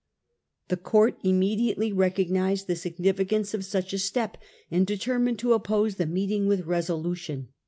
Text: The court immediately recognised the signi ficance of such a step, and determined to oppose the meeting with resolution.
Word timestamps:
The 0.69 0.77
court 0.77 1.19
immediately 1.23 1.93
recognised 1.93 2.65
the 2.65 2.73
signi 2.73 3.13
ficance 3.13 3.53
of 3.53 3.63
such 3.63 3.93
a 3.93 3.99
step, 3.99 4.35
and 4.71 4.87
determined 4.87 5.37
to 5.37 5.53
oppose 5.53 5.97
the 5.97 6.07
meeting 6.07 6.47
with 6.47 6.65
resolution. 6.65 7.49